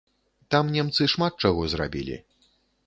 Там 0.55 0.71
немцы 0.77 1.09
шмат 1.13 1.39
чаго 1.47 1.71
зрабілі. 1.77 2.15